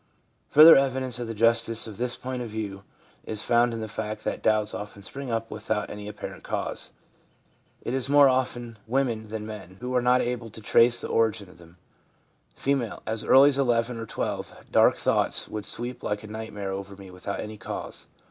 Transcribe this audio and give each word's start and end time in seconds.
Further 0.49 0.75
evidence 0.75 1.19
of 1.19 1.27
the 1.27 1.35
justice 1.35 1.85
of 1.85 1.97
this 1.97 2.15
point 2.15 2.41
of 2.41 2.49
view 2.49 2.81
is 3.23 3.43
found 3.43 3.71
in 3.71 3.81
the 3.81 3.87
fact 3.87 4.23
that 4.23 4.41
doubts 4.41 4.73
often 4.73 5.03
spring 5.03 5.29
up 5.29 5.51
without 5.51 5.91
any 5.91 6.07
apparent 6.07 6.41
cause. 6.41 6.91
It 7.83 7.93
is 7.93 8.09
more 8.09 8.27
often 8.27 8.79
women 8.87 9.25
than 9.29 9.43
ADOLESCENCE— 9.43 9.75
DOUBT 9.75 9.79
235 9.79 9.81
men 9.81 9.89
who 9.89 9.95
are 9.95 10.01
not 10.01 10.21
able 10.21 10.49
to 10.49 10.59
trace 10.61 11.01
the 11.01 11.07
origin 11.07 11.49
of 11.49 11.59
them. 11.59 11.77
F. 12.57 12.63
4 12.75 13.01
As 13.05 13.23
early 13.23 13.49
as 13.49 13.59
11 13.59 13.97
or 13.99 14.07
12 14.07 14.55
dark 14.71 14.95
thoughts 14.97 15.47
would 15.47 15.65
sweep 15.65 16.01
like 16.01 16.23
a 16.23 16.27
nightmare 16.27 16.71
over 16.71 16.95
me 16.95 17.11
without 17.11 17.39
any 17.39 17.57
cause. 17.57 18.07